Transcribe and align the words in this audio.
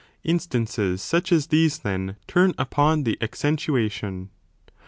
Instances 0.23 0.99
such 0.99 1.31
as 1.31 1.45
these, 1.45 1.77
then, 1.77 2.15
turn 2.25 2.55
upon 2.57 3.03
the 3.03 3.19
accentuation. 3.21 4.31